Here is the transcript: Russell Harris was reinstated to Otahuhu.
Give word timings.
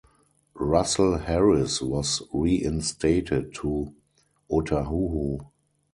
Russell 0.55 1.15
Harris 1.19 1.79
was 1.79 2.23
reinstated 2.33 3.53
to 3.53 3.93
Otahuhu. 4.49 5.45